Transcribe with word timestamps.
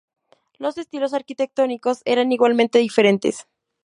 Los 0.57 0.79
estilos 0.79 1.13
arquitectónicos 1.13 2.01
eran 2.05 2.31
igualmente 2.31 2.79
diferentes. 2.79 3.45